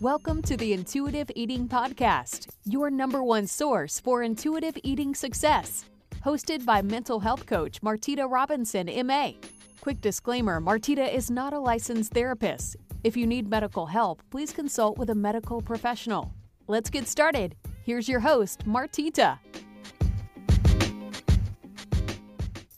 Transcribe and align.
Welcome 0.00 0.42
to 0.42 0.56
the 0.56 0.74
Intuitive 0.74 1.28
Eating 1.34 1.66
Podcast, 1.66 2.50
your 2.64 2.88
number 2.88 3.24
one 3.24 3.48
source 3.48 3.98
for 3.98 4.22
intuitive 4.22 4.78
eating 4.84 5.12
success. 5.12 5.86
Hosted 6.24 6.64
by 6.64 6.82
mental 6.82 7.18
health 7.18 7.46
coach 7.46 7.80
Martita 7.80 8.30
Robinson, 8.30 8.88
MA. 9.04 9.32
Quick 9.80 10.00
disclaimer 10.00 10.60
Martita 10.60 11.12
is 11.12 11.32
not 11.32 11.52
a 11.52 11.58
licensed 11.58 12.12
therapist. 12.12 12.76
If 13.02 13.16
you 13.16 13.26
need 13.26 13.50
medical 13.50 13.86
help, 13.86 14.22
please 14.30 14.52
consult 14.52 14.98
with 14.98 15.10
a 15.10 15.16
medical 15.16 15.60
professional. 15.60 16.32
Let's 16.68 16.90
get 16.90 17.08
started. 17.08 17.56
Here's 17.82 18.08
your 18.08 18.20
host, 18.20 18.64
Martita. 18.68 19.40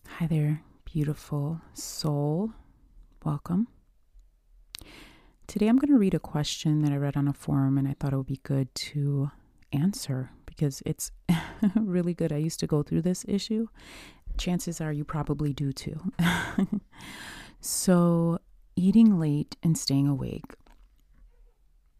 Hi 0.09 0.27
there, 0.27 0.63
beautiful 0.87 1.61
soul. 1.75 2.55
Welcome. 3.27 3.69
Today 5.51 5.67
I'm 5.67 5.79
going 5.79 5.93
to 5.93 5.99
read 5.99 6.15
a 6.15 6.21
question 6.21 6.83
that 6.83 6.93
I 6.93 6.97
read 6.97 7.17
on 7.17 7.27
a 7.27 7.33
forum 7.33 7.77
and 7.77 7.89
I 7.89 7.97
thought 7.99 8.13
it 8.13 8.17
would 8.17 8.29
be 8.29 8.39
good 8.45 8.73
to 8.73 9.33
answer 9.73 10.31
because 10.47 10.81
it's 10.87 11.11
really 11.75 12.15
good. 12.15 12.33
I 12.33 12.37
used 12.37 12.61
to 12.61 12.69
go 12.69 12.85
through 12.85 13.03
this 13.03 13.25
issue. 13.27 13.67
Chances 14.39 14.81
are 14.81 14.93
you 14.93 15.05
probably 15.05 15.53
do 15.53 15.73
too. 15.73 16.13
so, 17.61 18.39
eating 18.77 19.19
late 19.19 19.57
and 19.61 19.77
staying 19.77 20.07
awake. 20.07 20.55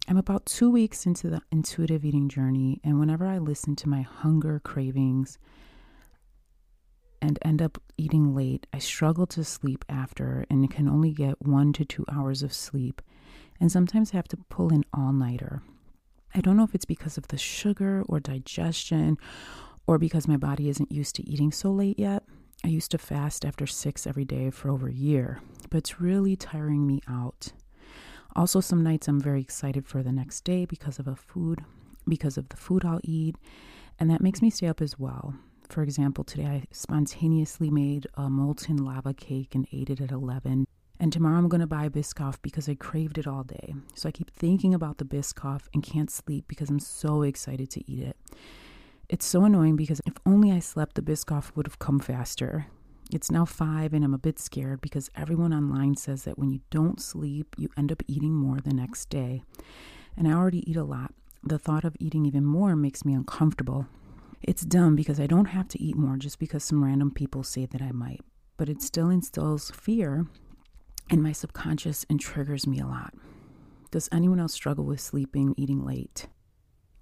I'm 0.07 0.17
about 0.17 0.47
two 0.47 0.71
weeks 0.71 1.05
into 1.05 1.29
the 1.29 1.43
intuitive 1.51 2.05
eating 2.05 2.29
journey, 2.29 2.81
and 2.85 3.01
whenever 3.01 3.27
I 3.27 3.39
listen 3.39 3.75
to 3.75 3.89
my 3.89 4.03
hunger 4.03 4.61
cravings 4.63 5.39
and 7.23 7.39
end 7.43 7.61
up 7.61 7.81
eating 7.97 8.35
late, 8.35 8.67
I 8.73 8.79
struggle 8.79 9.27
to 9.29 9.45
sleep 9.45 9.85
after 9.89 10.45
and 10.51 10.71
can 10.71 10.89
only 10.89 11.13
get 11.13 11.41
one 11.43 11.73
to 11.75 11.85
two 11.85 12.05
hours 12.11 12.43
of 12.43 12.53
sleep 12.53 13.03
and 13.61 13.71
sometimes 13.71 14.11
have 14.11 14.29
to 14.29 14.39
pull 14.49 14.73
an 14.73 14.85
all 14.93 15.13
nighter. 15.13 15.63
I 16.35 16.41
don't 16.41 16.57
know 16.57 16.65
if 16.65 16.75
it's 16.75 16.85
because 16.85 17.19
of 17.19 17.29
the 17.29 17.39
sugar 17.39 18.03
or 18.09 18.21
digestion 18.21 19.19
or 19.87 19.99
because 19.99 20.29
my 20.29 20.37
body 20.37 20.69
isn't 20.69 20.93
used 20.93 21.17
to 21.17 21.29
eating 21.29 21.53
so 21.53 21.71
late 21.71 21.99
yet. 21.99 22.23
I 22.65 22.69
used 22.69 22.91
to 22.93 22.99
fast 22.99 23.45
after 23.45 23.67
six 23.67 24.07
every 24.07 24.25
day 24.25 24.51
for 24.51 24.71
over 24.71 24.89
a 24.89 24.93
year, 24.93 25.41
but 25.71 25.79
it's 25.79 26.01
really 26.01 26.37
tiring 26.37 26.87
me 26.87 27.01
out. 27.09 27.53
Also, 28.37 28.61
some 28.61 28.83
nights 28.83 29.09
I'm 29.09 29.21
very 29.21 29.41
excited 29.41 29.87
for 29.87 30.03
the 30.03 30.13
next 30.13 30.43
day 30.45 30.65
because 30.65 30.99
of 30.99 31.09
a 31.09 31.17
food, 31.17 31.65
because 32.07 32.37
of 32.37 32.49
the 32.51 32.57
food 32.57 32.85
I'll 32.85 33.01
eat, 33.03 33.35
and 33.99 34.11
that 34.11 34.21
makes 34.21 34.41
me 34.41 34.51
stay 34.51 34.67
up 34.69 34.81
as 34.81 34.99
well. 34.99 35.35
For 35.71 35.85
example, 35.85 36.25
today 36.25 36.47
I 36.47 36.65
spontaneously 36.73 37.71
made 37.71 38.09
a 38.15 38.29
molten 38.29 38.77
lava 38.77 39.15
cake 39.15 39.55
and 39.55 39.69
ate 39.73 39.89
it 39.89 40.01
at 40.01 40.11
11. 40.11 40.67
And 40.99 41.13
tomorrow 41.13 41.39
I'm 41.39 41.49
going 41.49 41.61
to 41.61 41.67
buy 41.69 41.89
Biscoff 41.89 42.39
because 42.43 42.69
I 42.69 42.75
craved 42.75 43.19
it 43.19 43.29
all 43.29 43.45
day. 43.45 43.75
So 43.95 44.09
I 44.09 44.13
keep 44.13 44.33
thinking 44.33 44.75
about 44.75 44.99
the 44.99 45.05
Biscoff 45.05 45.69
and 45.73 45.81
can't 45.81 46.11
sleep 46.11 46.47
because 46.49 46.71
I'm 46.71 46.81
so 46.81 47.23
excited 47.23 47.71
to 47.71 47.89
eat 47.89 48.03
it. 48.03 48.17
It's 49.09 49.25
so 49.25 49.45
annoying 49.45 49.77
because 49.77 50.01
if 50.05 50.15
only 50.27 50.51
I 50.51 50.59
slept, 50.59 50.97
the 50.97 51.03
Biscoff 51.03 51.55
would 51.55 51.69
have 51.69 51.79
come 51.79 52.01
faster. 52.01 52.67
It's 53.13 53.31
now 53.31 53.45
five 53.45 53.93
and 53.93 54.05
I'm 54.05 54.15
a 54.15 54.19
bit 54.19 54.41
scared 54.41 54.81
because 54.81 55.09
everyone 55.15 55.55
online 55.55 55.95
says 55.95 56.25
that 56.25 56.37
when 56.37 56.51
you 56.51 56.63
don't 56.71 57.01
sleep, 57.01 57.55
you 57.57 57.69
end 57.77 57.93
up 57.93 58.03
eating 58.09 58.35
more 58.35 58.59
the 58.59 58.75
next 58.75 59.09
day. 59.09 59.45
And 60.17 60.27
I 60.27 60.33
already 60.33 60.69
eat 60.69 60.77
a 60.77 60.83
lot. 60.83 61.15
The 61.45 61.61
thought 61.61 61.85
of 61.85 61.97
eating 62.01 62.27
even 62.27 62.45
more 62.45 62.75
makes 62.75 63.05
me 63.05 63.15
uncomfortable. 63.15 63.87
It's 64.43 64.63
dumb 64.63 64.97
because 64.97 65.21
I 65.21 65.27
don't 65.27 65.47
have 65.47 65.69
to 65.69 65.83
eat 65.83 65.97
more 65.97 66.17
just 66.17 66.39
because 66.39 66.65
some 66.65 66.83
random 66.83 67.11
people 67.11 67.43
say 67.43 67.67
that 67.67 67.83
I 67.83 67.93
might, 67.93 68.23
but 68.57 68.69
it 68.69 68.83
still 68.83 69.11
instills 69.11 69.71
fear 69.71 70.27
in 71.11 71.23
my 71.23 71.33
subconscious 71.33 72.07
and 72.09 72.19
triggers 72.19 72.67
me 72.67 72.81
a 72.81 72.87
lot. 72.87 73.15
Does 73.91 74.09
anyone 74.13 74.41
else 74.41 74.55
struggle 74.55 74.85
with 74.85 75.01
sleeping, 75.01 75.55
eating 75.57 75.85
late? 75.85 76.29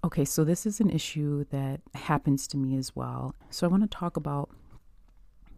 Okay, 0.03 0.25
so 0.25 0.43
this 0.43 0.65
is 0.65 0.79
an 0.79 0.89
issue 0.89 1.45
that 1.51 1.81
happens 1.93 2.47
to 2.47 2.57
me 2.57 2.75
as 2.77 2.95
well. 2.95 3.35
So 3.49 3.67
I 3.67 3.69
want 3.69 3.83
to 3.83 3.97
talk 3.97 4.17
about 4.17 4.49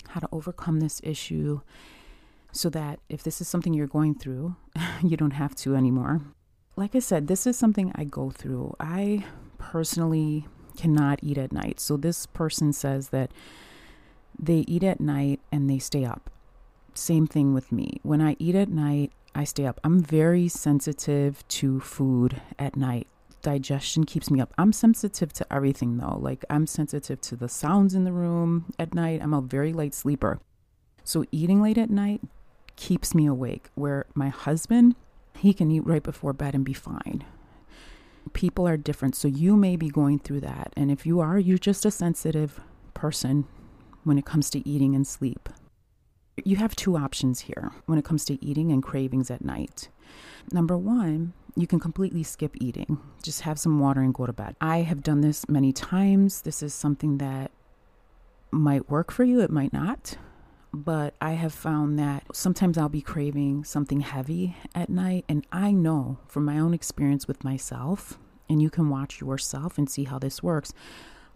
how 0.10 0.20
to 0.20 0.30
overcome 0.32 0.80
this 0.80 1.00
issue 1.04 1.62
so 2.52 2.70
that 2.70 3.00
if 3.08 3.24
this 3.24 3.40
is 3.40 3.48
something 3.48 3.74
you're 3.74 3.88
going 3.88 4.16
through, 4.16 4.56
you 5.04 5.16
don't 5.16 5.32
have 5.32 5.56
to 5.56 5.76
anymore. 5.76 6.22
Like 6.76 6.96
I 6.96 7.00
said, 7.00 7.28
this 7.28 7.48
is 7.48 7.58
something 7.58 7.92
I 7.96 8.04
go 8.04 8.30
through. 8.30 8.76
I 8.80 9.26
personally 9.58 10.48
cannot 10.78 11.20
eat 11.22 11.38
at 11.38 11.52
night. 11.52 11.80
So 11.80 11.98
this 11.98 12.26
person 12.26 12.74
says 12.74 13.10
that 13.10 13.32
they 14.38 14.66
eat 14.68 14.84
at 14.84 15.00
night 15.00 15.40
and 15.52 15.70
they 15.70 15.80
stay 15.80 16.06
up 16.06 16.30
same 16.94 17.28
thing 17.28 17.54
with 17.54 17.72
me. 17.72 18.00
When 18.04 18.22
I 18.22 18.36
eat 18.40 18.56
at 18.56 18.70
night, 18.70 19.12
I 19.34 19.44
stay 19.44 19.66
up. 19.66 19.80
I'm 19.84 20.02
very 20.02 20.48
sensitive 20.48 21.48
to 21.50 21.80
food 21.80 22.42
at 22.60 22.76
night. 22.76 23.08
Digestion 23.42 24.04
keeps 24.04 24.30
me 24.30 24.40
up. 24.40 24.54
I'm 24.58 24.74
sensitive 24.74 25.34
to 25.34 25.54
everything 25.54 25.98
though. 25.98 26.18
Like 26.20 26.46
I'm 26.50 26.68
sensitive 26.68 27.22
to 27.22 27.36
the 27.36 27.50
sounds 27.50 27.96
in 27.96 28.04
the 28.04 28.12
room 28.12 28.72
at 28.78 28.94
night. 28.94 29.22
I'm 29.22 29.34
a 29.34 29.42
very 29.42 29.74
light 29.74 29.94
sleeper. 29.94 30.40
So 31.04 31.26
eating 31.32 31.62
late 31.62 31.78
at 31.78 31.90
night 31.90 32.22
keeps 32.76 33.16
me 33.16 33.26
awake. 33.26 33.70
Where 33.74 34.06
my 34.14 34.30
husband, 34.30 34.96
he 35.38 35.54
can 35.54 35.72
eat 35.72 35.86
right 35.86 36.04
before 36.04 36.34
bed 36.34 36.54
and 36.54 36.66
be 36.66 36.74
fine. 36.74 37.24
People 38.34 38.68
are 38.68 38.78
different. 38.78 39.16
So 39.16 39.28
you 39.28 39.56
may 39.56 39.76
be 39.76 39.90
going 39.90 40.20
through 40.20 40.42
that. 40.42 40.74
And 40.76 40.92
if 40.92 41.06
you 41.06 41.20
are, 41.20 41.40
you're 41.40 41.58
just 41.58 41.86
a 41.86 41.92
sensitive 41.92 42.60
person 42.94 43.46
when 44.04 44.18
it 44.18 44.26
comes 44.26 44.50
to 44.52 44.68
eating 44.68 44.96
and 44.96 45.06
sleep. 45.06 45.50
You 46.44 46.56
have 46.56 46.76
two 46.76 46.98
options 46.98 47.42
here 47.42 47.72
when 47.86 48.00
it 48.00 48.06
comes 48.06 48.26
to 48.26 48.44
eating 48.44 48.72
and 48.72 48.82
cravings 48.82 49.30
at 49.30 49.44
night. 49.44 49.90
Number 50.52 50.78
one, 50.78 51.34
you 51.56 51.68
can 51.68 51.80
completely 51.80 52.24
skip 52.24 52.56
eating, 52.60 53.00
just 53.22 53.42
have 53.42 53.60
some 53.60 53.80
water 53.80 54.02
and 54.02 54.14
go 54.14 54.26
to 54.26 54.34
bed. 54.34 54.56
I 54.62 54.78
have 54.78 55.04
done 55.04 55.22
this 55.22 55.48
many 55.50 55.74
times. 55.74 56.42
This 56.42 56.64
is 56.64 56.74
something 56.74 57.18
that 57.18 57.52
might 58.52 58.90
work 58.90 59.12
for 59.12 59.24
you, 59.24 59.42
it 59.42 59.52
might 59.52 59.74
not. 59.74 60.18
But 60.74 61.16
I 61.20 61.32
have 61.34 61.54
found 61.54 62.00
that 62.00 62.24
sometimes 62.34 62.78
I'll 62.78 62.90
be 62.90 63.02
craving 63.02 63.66
something 63.66 64.02
heavy 64.02 64.56
at 64.74 64.90
night. 64.90 65.26
And 65.28 65.46
I 65.52 65.72
know 65.72 66.20
from 66.28 66.46
my 66.46 66.60
own 66.60 66.74
experience 66.74 67.28
with 67.28 67.44
myself, 67.44 68.18
and 68.50 68.62
you 68.62 68.70
can 68.70 68.90
watch 68.90 69.20
yourself 69.20 69.78
and 69.78 69.90
see 69.90 70.06
how 70.06 70.18
this 70.18 70.42
works. 70.42 70.74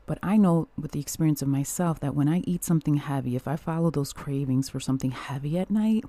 But 0.06 0.20
I 0.22 0.38
know 0.38 0.70
with 0.78 0.92
the 0.92 1.00
experience 1.00 1.42
of 1.42 1.48
myself 1.48 2.00
that 2.00 2.16
when 2.16 2.30
I 2.30 2.40
eat 2.40 2.64
something 2.64 2.96
heavy, 2.96 3.36
if 3.36 3.48
I 3.48 3.56
follow 3.56 3.90
those 3.90 4.14
cravings 4.14 4.70
for 4.70 4.80
something 4.80 5.12
heavy 5.12 5.58
at 5.58 5.72
night, 5.72 6.06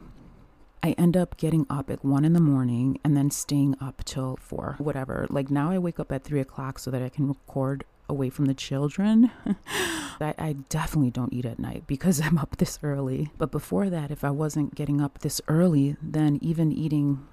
I 0.83 0.93
end 0.93 1.17
up 1.17 1.37
getting 1.37 1.67
up 1.69 1.91
at 1.91 2.05
one 2.05 2.25
in 2.25 2.33
the 2.33 2.41
morning 2.41 3.01
and 3.03 3.17
then 3.17 3.31
staying 3.31 3.77
up 3.81 4.05
till 4.05 4.37
four, 4.37 4.77
whatever. 4.79 5.27
Like 5.31 5.51
now 5.51 5.71
I 5.71 5.79
wake 5.79 5.99
up 5.99 6.13
at 6.13 6.23
three 6.23 6.41
o'clock 6.41 6.79
so 6.79 6.91
that 6.91 7.03
I 7.03 7.09
can 7.09 7.27
record 7.27 7.85
away 8.09 8.31
from 8.31 8.47
the 8.47 8.55
children. 8.55 9.31
I, 10.21 10.35
I, 10.39 10.53
definitely 10.69 11.11
don't 11.11 11.33
eat 11.33 11.45
at 11.45 11.59
night 11.59 11.85
because 11.87 12.21
I'm 12.25 12.39
up 12.39 12.57
this 12.57 12.79
early. 12.83 13.31
But 13.39 13.51
before 13.51 13.91
that, 13.91 14.11
if 14.11 14.25
I 14.25 14.31
wasn't 14.31 14.75
getting 14.75 15.01
up 15.01 15.21
this 15.21 15.41
early, 15.49 15.97
then 16.03 16.39
even 16.41 16.73
eating 16.73 17.27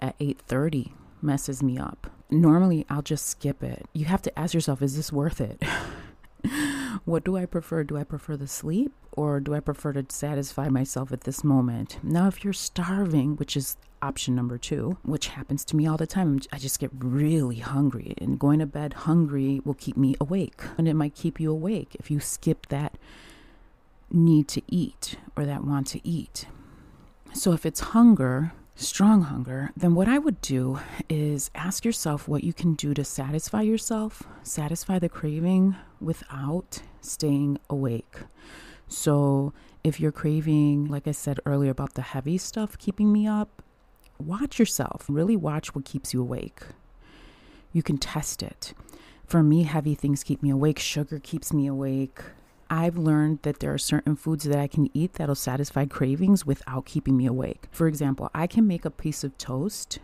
at 0.00 0.18
8:30 0.18 0.92
messes 1.20 1.62
me 1.62 1.78
up. 1.78 2.10
Normally, 2.30 2.84
I'll 2.88 3.02
just 3.02 3.26
skip 3.26 3.62
it. 3.62 3.86
You 3.92 4.04
have 4.04 4.22
to 4.22 4.38
ask 4.38 4.54
yourself, 4.54 4.82
is 4.82 4.96
this 4.96 5.12
worth 5.12 5.40
it? 5.40 5.62
what 7.04 7.24
do 7.24 7.36
I 7.36 7.46
prefer? 7.46 7.84
Do 7.84 7.96
I 7.96 8.04
prefer 8.04 8.36
the 8.36 8.46
sleep 8.46 8.92
or 9.12 9.40
do 9.40 9.54
I 9.54 9.60
prefer 9.60 9.92
to 9.94 10.06
satisfy 10.08 10.68
myself 10.68 11.12
at 11.12 11.22
this 11.22 11.42
moment? 11.42 11.98
Now, 12.02 12.28
if 12.28 12.44
you're 12.44 12.52
starving, 12.52 13.36
which 13.36 13.56
is 13.56 13.76
option 14.00 14.34
number 14.34 14.58
two, 14.58 14.98
which 15.02 15.28
happens 15.28 15.64
to 15.66 15.76
me 15.76 15.86
all 15.86 15.96
the 15.96 16.06
time, 16.06 16.38
I 16.52 16.58
just 16.58 16.78
get 16.78 16.90
really 16.96 17.58
hungry, 17.58 18.14
and 18.18 18.38
going 18.38 18.60
to 18.60 18.66
bed 18.66 18.92
hungry 18.92 19.60
will 19.64 19.74
keep 19.74 19.96
me 19.96 20.14
awake. 20.20 20.60
And 20.76 20.86
it 20.86 20.94
might 20.94 21.14
keep 21.14 21.40
you 21.40 21.50
awake 21.50 21.96
if 21.98 22.10
you 22.10 22.20
skip 22.20 22.66
that 22.68 22.96
need 24.10 24.48
to 24.48 24.62
eat 24.68 25.16
or 25.36 25.44
that 25.44 25.64
want 25.64 25.88
to 25.88 26.06
eat. 26.06 26.46
So, 27.34 27.52
if 27.52 27.66
it's 27.66 27.80
hunger, 27.80 28.52
strong 28.78 29.22
hunger, 29.22 29.70
then 29.76 29.94
what 29.94 30.08
I 30.08 30.18
would 30.18 30.40
do 30.40 30.78
is 31.08 31.50
ask 31.54 31.84
yourself 31.84 32.28
what 32.28 32.44
you 32.44 32.52
can 32.52 32.74
do 32.74 32.94
to 32.94 33.04
satisfy 33.04 33.62
yourself, 33.62 34.22
satisfy 34.44 35.00
the 35.00 35.08
craving 35.08 35.74
without 36.00 36.80
staying 37.00 37.58
awake. 37.68 38.18
So 38.86 39.52
if 39.82 39.98
you're 39.98 40.12
craving, 40.12 40.86
like 40.86 41.08
I 41.08 41.12
said 41.12 41.40
earlier, 41.44 41.72
about 41.72 41.94
the 41.94 42.02
heavy 42.02 42.38
stuff 42.38 42.78
keeping 42.78 43.12
me 43.12 43.26
up, 43.26 43.62
watch 44.18 44.58
yourself. 44.58 45.06
Really 45.08 45.36
watch 45.36 45.74
what 45.74 45.84
keeps 45.84 46.14
you 46.14 46.22
awake. 46.22 46.62
You 47.72 47.82
can 47.82 47.98
test 47.98 48.42
it. 48.42 48.74
For 49.26 49.42
me, 49.42 49.64
heavy 49.64 49.94
things 49.94 50.22
keep 50.22 50.42
me 50.42 50.50
awake, 50.50 50.78
sugar 50.78 51.18
keeps 51.18 51.52
me 51.52 51.66
awake. 51.66 52.20
I've 52.70 52.98
learned 52.98 53.40
that 53.42 53.60
there 53.60 53.72
are 53.72 53.78
certain 53.78 54.14
foods 54.14 54.44
that 54.44 54.58
I 54.58 54.66
can 54.66 54.90
eat 54.92 55.14
that'll 55.14 55.34
satisfy 55.34 55.86
cravings 55.86 56.44
without 56.44 56.84
keeping 56.84 57.16
me 57.16 57.26
awake. 57.26 57.66
For 57.70 57.86
example, 57.86 58.30
I 58.34 58.46
can 58.46 58.66
make 58.66 58.84
a 58.84 58.90
piece 58.90 59.24
of 59.24 59.38
toast, 59.38 59.98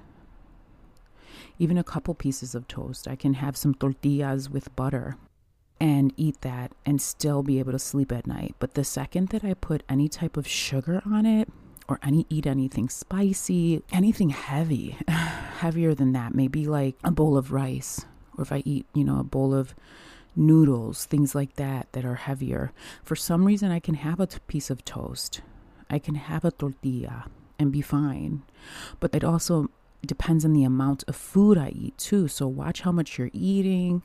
even 1.58 1.76
a 1.76 1.84
couple 1.84 2.14
pieces 2.14 2.54
of 2.54 2.66
toast. 2.66 3.06
I 3.06 3.16
can 3.16 3.34
have 3.34 3.56
some 3.56 3.74
tortillas 3.74 4.48
with 4.48 4.74
butter 4.76 5.16
and 5.78 6.14
eat 6.16 6.40
that 6.40 6.72
and 6.86 7.02
still 7.02 7.42
be 7.42 7.58
able 7.58 7.72
to 7.72 7.78
sleep 7.78 8.12
at 8.12 8.26
night. 8.26 8.54
But 8.58 8.74
the 8.74 8.84
second 8.84 9.28
that 9.28 9.44
I 9.44 9.54
put 9.54 9.82
any 9.88 10.08
type 10.08 10.36
of 10.36 10.46
sugar 10.48 11.02
on 11.04 11.26
it, 11.26 11.48
or 11.86 11.98
any 12.02 12.26
eat 12.30 12.46
anything 12.46 12.88
spicy, 12.88 13.82
anything 13.92 14.30
heavy, 14.30 14.96
heavier 15.08 15.94
than 15.94 16.12
that, 16.12 16.34
maybe 16.34 16.66
like 16.66 16.96
a 17.04 17.10
bowl 17.10 17.36
of 17.36 17.52
rice, 17.52 18.06
or 18.36 18.42
if 18.42 18.52
I 18.52 18.62
eat, 18.64 18.86
you 18.94 19.04
know, 19.04 19.20
a 19.20 19.24
bowl 19.24 19.54
of 19.54 19.74
noodles, 20.36 21.04
things 21.04 21.34
like 21.34 21.56
that 21.56 21.88
that 21.92 22.04
are 22.04 22.16
heavier. 22.16 22.72
For 23.02 23.16
some 23.16 23.44
reason, 23.44 23.70
I 23.70 23.80
can 23.80 23.94
have 23.94 24.20
a 24.20 24.26
piece 24.46 24.70
of 24.70 24.84
toast, 24.84 25.40
I 25.90 25.98
can 25.98 26.14
have 26.14 26.44
a 26.44 26.50
tortilla 26.50 27.26
and 27.58 27.72
be 27.72 27.80
fine. 27.80 28.42
But 29.00 29.14
it 29.14 29.24
also 29.24 29.70
depends 30.04 30.44
on 30.44 30.52
the 30.52 30.64
amount 30.64 31.04
of 31.08 31.16
food 31.16 31.56
I 31.56 31.68
eat 31.68 31.96
too. 31.98 32.28
So 32.28 32.46
watch 32.46 32.82
how 32.82 32.92
much 32.92 33.18
you're 33.18 33.30
eating, 33.32 34.02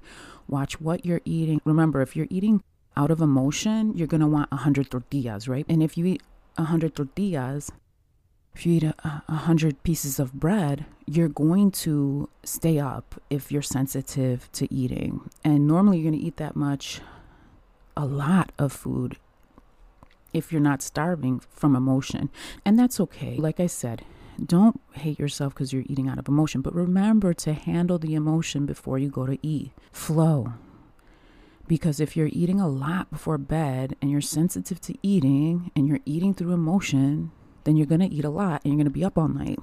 watch 0.47 0.79
what 0.79 1.05
you're 1.05 1.21
eating. 1.25 1.61
Remember, 1.65 2.01
if 2.01 2.15
you're 2.15 2.27
eating 2.29 2.63
out 2.95 3.11
of 3.11 3.21
emotion, 3.21 3.93
you're 3.95 4.07
to 4.21 4.27
want 4.27 4.51
100 4.51 4.91
tortillas, 4.91 5.47
right? 5.47 5.65
And 5.69 5.81
if 5.81 5.97
you 5.97 6.05
eat 6.05 6.23
100 6.55 6.95
tortillas, 6.95 7.71
if 8.59 8.65
you 8.65 8.73
eat 8.73 8.83
a, 8.83 9.23
a 9.29 9.35
hundred 9.35 9.81
pieces 9.83 10.19
of 10.19 10.33
bread, 10.33 10.83
you're 11.05 11.29
going 11.29 11.71
to 11.71 12.27
stay 12.43 12.77
up 12.77 13.15
if 13.29 13.53
you're 13.53 13.61
sensitive 13.61 14.51
to 14.51 14.71
eating. 14.73 15.29
And 15.45 15.65
normally 15.65 15.99
you're 15.99 16.11
going 16.11 16.19
to 16.19 16.27
eat 16.27 16.35
that 16.35 16.57
much, 16.57 16.99
a 17.95 18.05
lot 18.05 18.51
of 18.59 18.73
food, 18.73 19.15
if 20.33 20.51
you're 20.51 20.59
not 20.59 20.81
starving 20.81 21.39
from 21.39 21.73
emotion. 21.73 22.29
And 22.65 22.77
that's 22.77 22.99
okay. 22.99 23.37
Like 23.37 23.61
I 23.61 23.67
said, 23.67 24.03
don't 24.45 24.81
hate 24.91 25.19
yourself 25.19 25.53
because 25.53 25.71
you're 25.71 25.85
eating 25.87 26.09
out 26.09 26.19
of 26.19 26.27
emotion, 26.27 26.59
but 26.59 26.75
remember 26.75 27.33
to 27.35 27.53
handle 27.53 27.97
the 27.97 28.13
emotion 28.13 28.65
before 28.65 28.97
you 28.99 29.07
go 29.07 29.25
to 29.25 29.39
eat. 29.41 29.71
Flow. 29.93 30.55
Because 31.65 32.01
if 32.01 32.17
you're 32.17 32.29
eating 32.33 32.59
a 32.59 32.67
lot 32.67 33.09
before 33.09 33.37
bed 33.37 33.95
and 34.01 34.11
you're 34.11 34.19
sensitive 34.19 34.81
to 34.81 34.95
eating 35.01 35.71
and 35.77 35.87
you're 35.87 36.01
eating 36.05 36.33
through 36.33 36.51
emotion, 36.51 37.31
then 37.69 37.77
you're 37.77 37.85
going 37.85 38.01
to 38.01 38.11
eat 38.11 38.25
a 38.25 38.31
lot 38.31 38.61
and 38.63 38.73
you're 38.73 38.77
going 38.77 38.85
to 38.85 38.89
be 38.89 39.05
up 39.05 39.15
all 39.15 39.27
night. 39.27 39.59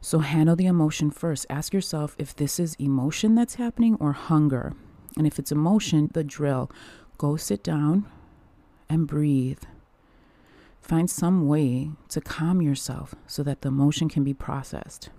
So 0.00 0.20
handle 0.20 0.54
the 0.54 0.66
emotion 0.66 1.10
first. 1.10 1.44
Ask 1.50 1.74
yourself 1.74 2.14
if 2.20 2.36
this 2.36 2.60
is 2.60 2.76
emotion 2.76 3.34
that's 3.34 3.56
happening 3.56 3.96
or 3.98 4.12
hunger. 4.12 4.74
And 5.16 5.26
if 5.26 5.40
it's 5.40 5.50
emotion, 5.50 6.08
the 6.12 6.22
drill 6.22 6.70
go 7.18 7.34
sit 7.34 7.64
down 7.64 8.06
and 8.88 9.08
breathe. 9.08 9.64
Find 10.80 11.10
some 11.10 11.48
way 11.48 11.90
to 12.10 12.20
calm 12.20 12.62
yourself 12.62 13.16
so 13.26 13.42
that 13.42 13.62
the 13.62 13.68
emotion 13.68 14.08
can 14.08 14.22
be 14.22 14.32
processed. 14.32 15.10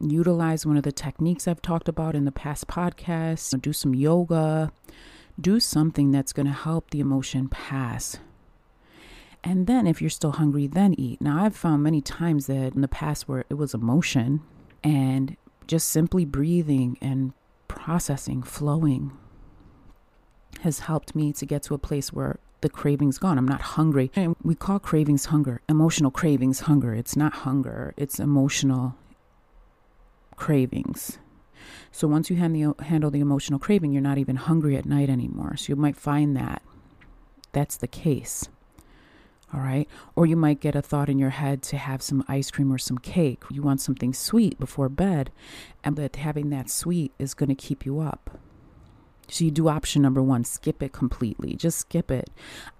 Utilize 0.00 0.66
one 0.66 0.78
of 0.78 0.82
the 0.82 0.90
techniques 0.90 1.46
I've 1.46 1.62
talked 1.62 1.88
about 1.88 2.16
in 2.16 2.24
the 2.24 2.32
past 2.32 2.66
podcasts. 2.66 3.56
Do 3.62 3.72
some 3.72 3.94
yoga. 3.94 4.72
Do 5.40 5.60
something 5.60 6.10
that's 6.10 6.32
going 6.32 6.46
to 6.46 6.52
help 6.52 6.90
the 6.90 6.98
emotion 6.98 7.48
pass. 7.48 8.18
And 9.42 9.66
then, 9.66 9.86
if 9.86 10.00
you're 10.00 10.10
still 10.10 10.32
hungry, 10.32 10.66
then 10.66 10.94
eat. 10.98 11.20
Now, 11.20 11.44
I've 11.44 11.56
found 11.56 11.82
many 11.82 12.00
times 12.02 12.46
that 12.46 12.74
in 12.74 12.82
the 12.82 12.88
past 12.88 13.26
where 13.26 13.44
it 13.48 13.54
was 13.54 13.72
emotion 13.72 14.42
and 14.84 15.36
just 15.66 15.88
simply 15.88 16.24
breathing 16.24 16.98
and 17.00 17.32
processing, 17.68 18.42
flowing, 18.42 19.12
has 20.60 20.80
helped 20.80 21.14
me 21.14 21.32
to 21.32 21.46
get 21.46 21.62
to 21.64 21.74
a 21.74 21.78
place 21.78 22.12
where 22.12 22.38
the 22.60 22.68
craving's 22.68 23.18
gone. 23.18 23.38
I'm 23.38 23.48
not 23.48 23.62
hungry. 23.62 24.10
And 24.14 24.36
we 24.42 24.54
call 24.54 24.78
cravings 24.78 25.26
hunger, 25.26 25.62
emotional 25.68 26.10
cravings 26.10 26.60
hunger. 26.60 26.94
It's 26.94 27.16
not 27.16 27.32
hunger, 27.32 27.94
it's 27.96 28.20
emotional 28.20 28.96
cravings. 30.36 31.18
So 31.92 32.08
once 32.08 32.30
you 32.30 32.36
handle, 32.36 32.76
handle 32.80 33.10
the 33.10 33.20
emotional 33.20 33.58
craving, 33.58 33.92
you're 33.92 34.02
not 34.02 34.18
even 34.18 34.36
hungry 34.36 34.76
at 34.76 34.86
night 34.86 35.08
anymore. 35.08 35.56
So 35.56 35.70
you 35.70 35.76
might 35.76 35.96
find 35.96 36.36
that 36.36 36.62
that's 37.52 37.76
the 37.76 37.88
case. 37.88 38.48
All 39.52 39.60
right. 39.60 39.88
Or 40.14 40.26
you 40.26 40.36
might 40.36 40.60
get 40.60 40.76
a 40.76 40.82
thought 40.82 41.08
in 41.08 41.18
your 41.18 41.30
head 41.30 41.62
to 41.64 41.76
have 41.76 42.02
some 42.02 42.24
ice 42.28 42.50
cream 42.50 42.72
or 42.72 42.78
some 42.78 42.98
cake. 42.98 43.42
You 43.50 43.62
want 43.62 43.80
something 43.80 44.14
sweet 44.14 44.60
before 44.60 44.88
bed, 44.88 45.30
and 45.82 45.96
that 45.96 46.16
having 46.16 46.50
that 46.50 46.70
sweet 46.70 47.12
is 47.18 47.34
going 47.34 47.48
to 47.48 47.54
keep 47.54 47.84
you 47.84 48.00
up. 48.00 48.38
So 49.28 49.44
you 49.44 49.50
do 49.50 49.68
option 49.68 50.02
number 50.02 50.22
one, 50.22 50.44
skip 50.44 50.82
it 50.82 50.92
completely. 50.92 51.54
Just 51.54 51.78
skip 51.78 52.10
it. 52.10 52.30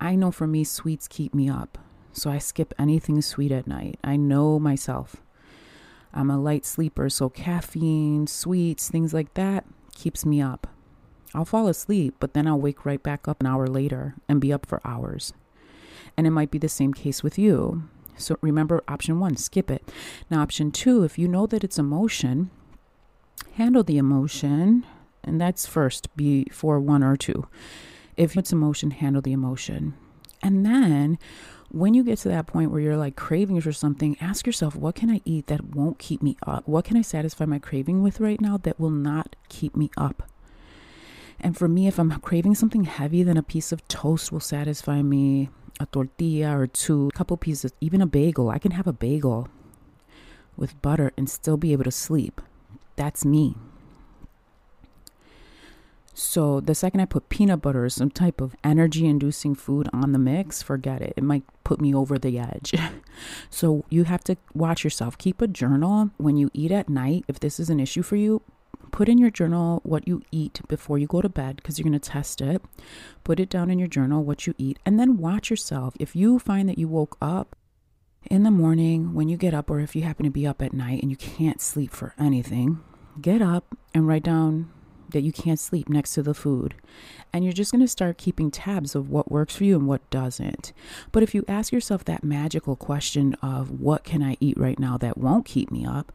I 0.01 0.15
know 0.17 0.31
for 0.31 0.47
me, 0.47 0.65
sweets 0.65 1.07
keep 1.07 1.33
me 1.35 1.49
up. 1.49 1.79
So 2.13 2.31
I 2.31 2.39
skip 2.39 2.75
anything 2.79 3.23
sweet 3.23 3.53
at 3.53 3.69
night. 3.69 3.99
I 4.03 4.17
know 4.17 4.59
myself. 4.59 5.17
I'm 6.13 6.31
a 6.31 6.41
light 6.41 6.67
sleeper, 6.67 7.09
so 7.09 7.29
caffeine, 7.29 8.27
sweets, 8.27 8.89
things 8.89 9.15
like 9.15 9.35
that 9.35 9.65
keeps 9.95 10.27
me 10.27 10.41
up. 10.43 10.67
I'll 11.33 11.45
fall 11.45 11.69
asleep, 11.69 12.17
but 12.19 12.35
then 12.35 12.49
I'll 12.49 12.61
wake 12.61 12.85
right 12.85 13.01
back 13.01 13.29
up 13.29 13.41
an 13.41 13.47
hour 13.47 13.69
later 13.69 14.17
and 14.29 14.41
be 14.41 14.53
up 14.53 14.67
for 14.67 14.81
hours. 14.85 15.33
And 16.17 16.27
it 16.27 16.31
might 16.31 16.51
be 16.51 16.59
the 16.59 16.69
same 16.69 16.93
case 16.93 17.23
with 17.23 17.39
you. 17.39 17.85
So 18.17 18.37
remember 18.41 18.83
option 18.87 19.19
one, 19.19 19.37
skip 19.37 19.71
it. 19.71 19.89
Now, 20.31 20.43
option 20.43 20.71
two, 20.71 21.05
if 21.05 21.19
you 21.19 21.27
know 21.27 21.47
that 21.47 21.65
it's 21.65 21.79
emotion, 21.79 22.51
handle 23.55 23.83
the 23.83 23.99
emotion 23.99 24.85
and 25.23 25.41
that's 25.41 25.67
first 25.67 26.15
before 26.17 26.81
one 26.81 27.03
or 27.03 27.17
two. 27.17 27.47
If 28.17 28.37
it's 28.37 28.53
emotion, 28.53 28.91
handle 28.91 29.23
the 29.23 29.33
emotion. 29.33 29.95
And 30.43 30.65
then 30.65 31.19
when 31.71 31.95
you 31.95 32.03
get 32.03 32.19
to 32.19 32.29
that 32.29 32.47
point 32.47 32.71
where 32.71 32.81
you're 32.81 32.97
like 32.97 33.17
cravings 33.17 33.67
or 33.67 33.73
something, 33.73 34.17
ask 34.21 34.47
yourself, 34.47 34.75
what 34.75 34.95
can 34.95 35.11
I 35.11 35.21
eat 35.25 35.47
that 35.47 35.75
won't 35.75 35.99
keep 35.99 36.23
me 36.23 36.37
up? 36.47 36.67
What 36.67 36.85
can 36.85 36.97
I 36.97 37.03
satisfy 37.03 37.45
my 37.45 37.59
craving 37.59 38.03
with 38.03 38.21
right 38.21 38.41
now 38.41 38.57
that 38.59 38.81
will 38.81 38.91
not 38.91 39.37
keep 39.49 39.77
me 39.77 39.91
up? 39.97 40.25
And 41.39 41.57
for 41.57 41.69
me, 41.69 41.87
if 41.87 41.99
I'm 41.99 42.11
craving 42.21 42.55
something 42.55 42.85
heavy, 42.85 43.23
then 43.23 43.37
a 43.37 43.43
piece 43.43 43.73
of 43.73 43.87
toast 43.89 44.31
will 44.31 44.41
satisfy 44.41 45.01
me, 45.01 45.49
a 45.81 45.87
tortilla 45.87 46.57
or 46.57 46.67
two, 46.67 47.09
a 47.09 47.17
couple 47.17 47.37
pieces, 47.37 47.73
even 47.81 48.01
a 48.03 48.07
bagel. 48.07 48.51
I 48.51 48.59
can 48.59 48.73
have 48.73 48.87
a 48.87 48.93
bagel 48.93 49.49
with 50.57 50.81
butter 50.83 51.13
and 51.17 51.29
still 51.29 51.57
be 51.57 51.73
able 51.73 51.85
to 51.85 51.91
sleep. 51.91 52.41
That's 52.97 53.25
me. 53.25 53.57
So 56.13 56.61
the 56.61 56.75
second 56.75 57.01
I 57.01 57.07
put 57.07 57.31
peanut 57.31 57.63
butter 57.63 57.87
or 57.87 57.89
some 57.89 58.11
type 58.11 58.43
of 58.43 58.55
energy 58.63 59.07
inducing 59.07 59.55
food 59.55 59.89
on 59.91 60.13
the 60.13 60.19
mix, 60.19 60.63
forget 60.63 61.01
it. 61.01 61.15
It 61.17 61.25
might 61.25 61.45
put 61.65 61.81
me 61.81 61.95
over 61.95 62.19
the 62.19 62.39
edge. 62.39 62.75
so 63.51 63.87
you 63.89 64.05
have 64.05 64.23
to 64.25 64.37
watch 64.53 64.85
yourself. 64.85 65.17
Keep 65.17 65.41
a 65.41 65.49
journal 65.49 66.11
when 66.19 66.37
you 66.37 66.51
eat 66.53 66.73
at 66.73 66.91
night. 66.91 67.25
If 67.27 67.41
this 67.41 67.59
is 67.59 67.71
an 67.71 67.81
issue 67.81 68.03
for 68.03 68.17
you, 68.17 68.43
put 68.91 69.09
in 69.09 69.19
your 69.19 69.31
journal 69.31 69.81
what 69.85 70.07
you 70.07 70.23
eat 70.31 70.61
before 70.69 70.99
you 70.99 71.07
go 71.07 71.23
to 71.23 71.29
bed 71.29 71.57
because 71.57 71.79
you're 71.79 71.89
going 71.89 71.99
to 71.99 72.11
test 72.11 72.41
it. 72.41 72.63
Put 73.25 73.41
it 73.41 73.49
down 73.49 73.71
in 73.71 73.79
your 73.79 73.89
journal 73.89 74.23
what 74.23 74.47
you 74.47 74.55
eat 74.59 74.79
and 74.85 74.99
then 74.99 75.19
watch 75.19 75.51
yourself. 75.51 75.95
If 75.99 76.15
you 76.15 76.39
find 76.39 76.69
that 76.69 76.79
you 76.79 76.89
woke 76.89 77.17
up 77.21 77.57
in 78.31 78.43
the 78.43 78.51
morning 78.51 79.15
when 79.15 79.29
you 79.29 79.37
get 79.37 79.55
up, 79.55 79.71
or 79.71 79.81
if 79.81 79.97
you 79.97 80.03
happen 80.03 80.25
to 80.25 80.31
be 80.31 80.47
up 80.47 80.61
at 80.61 80.73
night 80.73 81.03
and 81.03 81.11
you 81.11 81.17
can't 81.17 81.61
sleep 81.61 81.93
for 81.93 82.15
anything, 82.19 82.81
get 83.21 83.41
up 83.41 83.77
and 83.95 84.07
write 84.07 84.23
down 84.23 84.71
that 85.13 85.23
you 85.23 85.33
can't 85.33 85.59
sleep 85.59 85.89
next 85.89 86.15
to 86.15 86.23
the 86.23 86.35
food. 86.35 86.75
And 87.33 87.45
you're 87.45 87.53
just 87.53 87.73
going 87.73 87.83
to 87.83 87.89
start 87.89 88.19
keeping 88.19 88.51
tabs 88.51 88.95
of 88.95 89.09
what 89.09 89.31
works 89.31 89.57
for 89.57 89.65
you 89.65 89.77
and 89.77 89.87
what 89.87 90.09
doesn't. 90.11 90.73
But 91.13 91.23
if 91.23 91.35
you 91.35 91.45
ask 91.49 91.73
yourself 91.73 92.05
that 92.05 92.25
magical 92.25 92.77
question 92.77 93.35
of 93.43 93.81
what 93.81 94.05
can 94.05 94.23
I 94.23 94.37
eat 94.41 94.59
right 94.59 94.79
now 94.79 94.99
that 94.99 95.19
won't 95.19 95.45
keep 95.45 95.71
me 95.71 95.87
up, 95.87 96.13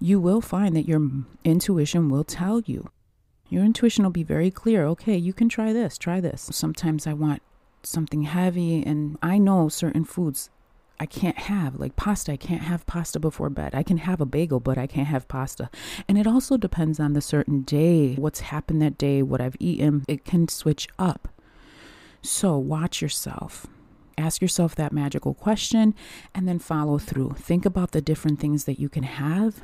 you 0.00 0.20
will 0.20 0.40
find 0.40 0.76
that 0.76 0.88
your 0.88 1.00
intuition 1.44 2.08
will 2.08 2.24
tell 2.24 2.60
you. 2.60 2.90
Your 3.48 3.64
intuition 3.64 4.04
will 4.04 4.10
be 4.10 4.22
very 4.22 4.50
clear. 4.50 4.84
Okay, 4.86 5.16
you 5.16 5.32
can 5.32 5.48
try 5.48 5.72
this, 5.72 5.96
try 5.96 6.20
this. 6.20 6.48
Sometimes 6.52 7.06
I 7.06 7.14
want 7.14 7.42
something 7.82 8.22
heavy, 8.22 8.82
and 8.82 9.16
I 9.22 9.38
know 9.38 9.68
certain 9.68 10.04
foods 10.04 10.50
I 11.00 11.06
can't 11.06 11.38
have 11.38 11.78
like 11.78 11.96
pasta. 11.96 12.32
I 12.32 12.36
can't 12.36 12.62
have 12.62 12.86
pasta 12.86 13.20
before 13.20 13.50
bed. 13.50 13.74
I 13.74 13.82
can 13.82 13.98
have 13.98 14.20
a 14.20 14.26
bagel, 14.26 14.60
but 14.60 14.78
I 14.78 14.86
can't 14.86 15.08
have 15.08 15.28
pasta. 15.28 15.70
And 16.08 16.18
it 16.18 16.26
also 16.26 16.56
depends 16.56 16.98
on 16.98 17.12
the 17.12 17.20
certain 17.20 17.62
day, 17.62 18.14
what's 18.14 18.40
happened 18.40 18.82
that 18.82 18.98
day, 18.98 19.22
what 19.22 19.40
I've 19.40 19.56
eaten. 19.60 20.04
It 20.08 20.24
can 20.24 20.48
switch 20.48 20.88
up. 20.98 21.28
So 22.22 22.58
watch 22.58 23.00
yourself. 23.00 23.66
Ask 24.16 24.42
yourself 24.42 24.74
that 24.74 24.92
magical 24.92 25.34
question 25.34 25.94
and 26.34 26.48
then 26.48 26.58
follow 26.58 26.98
through. 26.98 27.34
Think 27.38 27.64
about 27.64 27.92
the 27.92 28.00
different 28.00 28.40
things 28.40 28.64
that 28.64 28.80
you 28.80 28.88
can 28.88 29.04
have. 29.04 29.62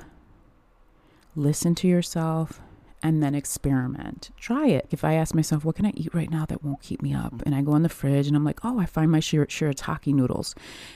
Listen 1.34 1.74
to 1.74 1.88
yourself 1.88 2.60
and 3.04 3.22
then 3.22 3.34
experiment. 3.34 4.30
Try 4.38 4.68
it. 4.68 4.86
If 4.90 5.04
I 5.04 5.12
ask 5.14 5.34
myself, 5.34 5.62
what 5.62 5.76
can 5.76 5.84
I 5.84 5.92
eat 5.94 6.14
right 6.14 6.30
now 6.30 6.46
that 6.46 6.64
won't 6.64 6.80
keep 6.80 7.02
me 7.02 7.12
up? 7.12 7.42
And 7.44 7.54
I 7.54 7.60
go 7.60 7.76
in 7.76 7.82
the 7.82 7.90
fridge 7.90 8.26
and 8.26 8.34
I'm 8.34 8.46
like, 8.46 8.64
oh, 8.64 8.80
I 8.80 8.86
find 8.86 9.12
my 9.12 9.20
shir- 9.20 9.44
shirataki 9.44 10.14
noodles. 10.14 10.54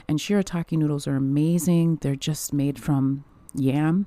And 0.08 0.18
shirataki 0.18 0.78
noodles 0.78 1.06
are 1.06 1.16
amazing. 1.16 1.96
They're 1.96 2.16
just 2.16 2.54
made 2.54 2.78
from 2.80 3.24
yam. 3.54 4.06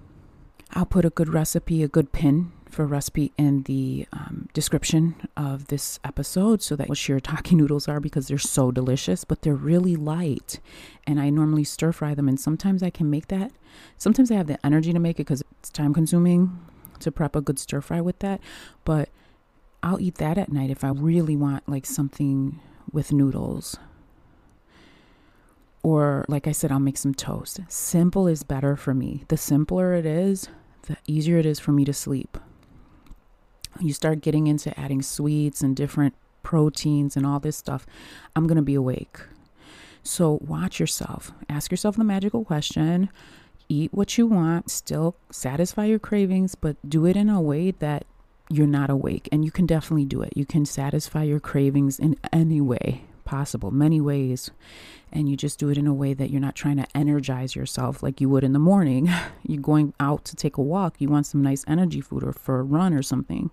I'll 0.71 0.87
put 0.87 1.05
a 1.05 1.11
good 1.11 1.29
recipe, 1.29 1.83
a 1.83 1.87
good 1.87 2.11
pin 2.11 2.51
for 2.71 2.87
recipe 2.87 3.33
in 3.37 3.63
the 3.63 4.07
um, 4.13 4.47
description 4.53 5.27
of 5.37 5.67
this 5.67 5.99
episode 6.03 6.63
so 6.63 6.75
that 6.77 6.89
what 6.89 6.97
shirataki 6.97 7.51
noodles 7.55 7.87
are 7.87 7.99
because 7.99 8.29
they're 8.29 8.39
so 8.39 8.71
delicious, 8.71 9.25
but 9.25 9.43
they're 9.43 9.53
really 9.53 9.95
light. 9.95 10.59
And 11.05 11.19
I 11.19 11.29
normally 11.29 11.65
stir 11.65 11.91
fry 11.91 12.15
them, 12.15 12.27
and 12.27 12.39
sometimes 12.39 12.81
I 12.81 12.89
can 12.89 13.11
make 13.11 13.27
that. 13.27 13.51
Sometimes 13.97 14.31
I 14.31 14.35
have 14.35 14.47
the 14.47 14.65
energy 14.65 14.91
to 14.91 14.99
make 14.99 15.17
it 15.17 15.27
because 15.27 15.43
it's 15.59 15.69
time 15.69 15.93
consuming 15.93 16.57
to 17.01 17.11
prep 17.11 17.35
a 17.35 17.41
good 17.41 17.59
stir 17.59 17.81
fry 17.81 18.01
with 18.01 18.19
that. 18.19 18.39
But 18.85 19.09
I'll 19.83 19.99
eat 19.99 20.15
that 20.15 20.37
at 20.37 20.51
night 20.51 20.69
if 20.69 20.83
I 20.83 20.89
really 20.89 21.35
want 21.35 21.67
like 21.67 21.85
something 21.85 22.59
with 22.91 23.11
noodles. 23.13 23.77
Or, 25.83 26.25
like 26.27 26.47
I 26.47 26.51
said, 26.51 26.71
I'll 26.71 26.79
make 26.79 26.97
some 26.97 27.15
toast. 27.15 27.59
Simple 27.67 28.27
is 28.27 28.43
better 28.43 28.75
for 28.75 28.93
me. 28.93 29.23
The 29.29 29.37
simpler 29.37 29.95
it 29.95 30.05
is, 30.05 30.47
the 30.83 30.97
easier 31.07 31.39
it 31.39 31.45
is 31.45 31.59
for 31.59 31.71
me 31.71 31.85
to 31.85 31.93
sleep 31.93 32.37
you 33.79 33.93
start 33.93 34.21
getting 34.21 34.47
into 34.47 34.77
adding 34.79 35.01
sweets 35.01 35.61
and 35.61 35.75
different 35.75 36.13
proteins 36.43 37.15
and 37.15 37.25
all 37.25 37.39
this 37.39 37.57
stuff, 37.57 37.85
I'm 38.35 38.47
going 38.47 38.57
to 38.57 38.61
be 38.61 38.75
awake. 38.75 39.19
So 40.03 40.39
watch 40.41 40.79
yourself. 40.79 41.31
Ask 41.47 41.71
yourself 41.71 41.95
the 41.95 42.03
magical 42.03 42.43
question. 42.43 43.09
Eat 43.71 43.93
what 43.93 44.17
you 44.17 44.27
want, 44.27 44.69
still 44.69 45.15
satisfy 45.31 45.85
your 45.85 45.97
cravings, 45.97 46.55
but 46.55 46.75
do 46.89 47.05
it 47.05 47.15
in 47.15 47.29
a 47.29 47.39
way 47.39 47.71
that 47.71 48.03
you're 48.49 48.67
not 48.67 48.89
awake. 48.89 49.29
And 49.31 49.45
you 49.45 49.51
can 49.51 49.65
definitely 49.65 50.03
do 50.03 50.21
it. 50.21 50.33
You 50.35 50.45
can 50.45 50.65
satisfy 50.65 51.23
your 51.23 51.39
cravings 51.39 51.97
in 51.97 52.17
any 52.33 52.59
way 52.59 53.05
possible, 53.23 53.71
many 53.71 54.01
ways. 54.01 54.51
And 55.09 55.29
you 55.29 55.37
just 55.37 55.57
do 55.57 55.69
it 55.69 55.77
in 55.77 55.87
a 55.87 55.93
way 55.93 56.13
that 56.13 56.31
you're 56.31 56.41
not 56.41 56.53
trying 56.53 56.75
to 56.75 56.87
energize 56.93 57.55
yourself 57.55 58.03
like 58.03 58.19
you 58.19 58.27
would 58.27 58.43
in 58.43 58.51
the 58.51 58.59
morning. 58.59 59.09
you're 59.47 59.61
going 59.61 59.93
out 60.01 60.25
to 60.25 60.35
take 60.35 60.57
a 60.57 60.61
walk, 60.61 60.99
you 60.99 61.07
want 61.07 61.25
some 61.25 61.41
nice 61.41 61.63
energy 61.65 62.01
food 62.01 62.25
or 62.25 62.33
for 62.33 62.59
a 62.59 62.63
run 62.63 62.93
or 62.93 63.01
something. 63.01 63.51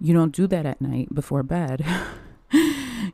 You 0.00 0.14
don't 0.14 0.32
do 0.32 0.46
that 0.46 0.64
at 0.64 0.80
night 0.80 1.12
before 1.12 1.42
bed. 1.42 1.84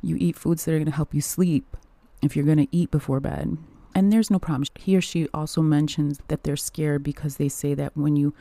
you 0.03 0.17
eat 0.19 0.37
foods 0.37 0.67
that 0.67 0.73
are 0.73 0.79
going 0.79 0.85
to 0.85 0.93
help 0.93 1.15
you 1.15 1.23
sleep 1.23 1.79
if 2.21 2.37
you're 2.37 2.45
going 2.45 2.59
to 2.59 2.77
eat 2.77 2.91
before 2.91 3.21
bed. 3.21 3.57
And 3.94 4.12
there's 4.12 4.30
no 4.30 4.38
problem. 4.38 4.66
He 4.78 4.97
or 4.97 5.00
she 5.00 5.28
also 5.35 5.62
mentions 5.62 6.20
that 6.28 6.44
they're 6.44 6.56
scared 6.56 7.02
because 7.02 7.37
they 7.37 7.49
say 7.49 7.75
that 7.75 7.97
when 7.97 8.16
you 8.16 8.35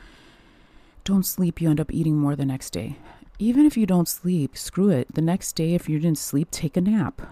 don't 1.04 1.26
sleep, 1.26 1.60
you 1.60 1.68
end 1.68 1.80
up 1.80 1.92
eating 1.92 2.16
more 2.16 2.36
the 2.36 2.44
next 2.44 2.70
day 2.70 2.96
even 3.40 3.64
if 3.64 3.74
you 3.74 3.86
don't 3.86 4.06
sleep, 4.06 4.56
screw 4.56 4.90
it. 4.90 5.14
The 5.14 5.22
next 5.22 5.54
day, 5.54 5.74
if 5.74 5.88
you 5.88 5.98
didn't 5.98 6.18
sleep, 6.18 6.50
take 6.50 6.76
a 6.76 6.80
nap. 6.82 7.22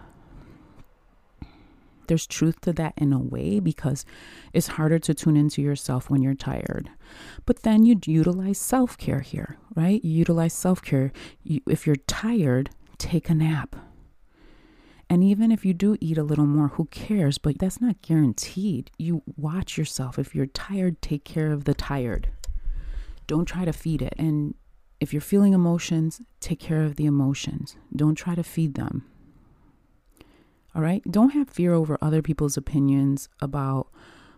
There's 2.06 2.26
truth 2.26 2.62
to 2.62 2.72
that 2.72 2.94
in 2.96 3.12
a 3.12 3.18
way 3.18 3.60
because 3.60 4.06
it's 4.54 4.68
harder 4.68 4.98
to 5.00 5.12
tune 5.12 5.36
into 5.36 5.60
yourself 5.60 6.08
when 6.08 6.22
you're 6.22 6.32
tired. 6.32 6.88
But 7.44 7.62
then 7.62 7.84
you 7.84 8.00
utilize 8.06 8.56
self 8.56 8.96
care 8.96 9.20
here, 9.20 9.58
right? 9.76 10.02
You 10.02 10.20
utilize 10.20 10.54
self 10.54 10.80
care. 10.80 11.12
If 11.44 11.86
you're 11.86 11.96
tired, 11.96 12.70
take 12.96 13.28
a 13.28 13.34
nap. 13.34 13.76
And 15.10 15.24
even 15.24 15.50
if 15.50 15.64
you 15.64 15.72
do 15.72 15.96
eat 16.00 16.18
a 16.18 16.22
little 16.22 16.46
more, 16.46 16.68
who 16.68 16.84
cares? 16.86 17.38
But 17.38 17.58
that's 17.58 17.80
not 17.80 18.02
guaranteed. 18.02 18.90
You 18.98 19.22
watch 19.36 19.78
yourself. 19.78 20.18
If 20.18 20.34
you're 20.34 20.46
tired, 20.46 21.00
take 21.00 21.24
care 21.24 21.50
of 21.50 21.64
the 21.64 21.74
tired. 21.74 22.28
Don't 23.26 23.46
try 23.46 23.64
to 23.64 23.72
feed 23.72 24.02
it. 24.02 24.14
And 24.18 24.54
if 25.00 25.12
you're 25.12 25.22
feeling 25.22 25.54
emotions, 25.54 26.20
take 26.40 26.60
care 26.60 26.82
of 26.82 26.96
the 26.96 27.06
emotions. 27.06 27.76
Don't 27.94 28.16
try 28.16 28.34
to 28.34 28.42
feed 28.42 28.74
them. 28.74 29.06
All 30.74 30.82
right? 30.82 31.02
Don't 31.10 31.30
have 31.30 31.48
fear 31.48 31.72
over 31.72 31.96
other 32.02 32.20
people's 32.20 32.56
opinions 32.56 33.28
about 33.40 33.88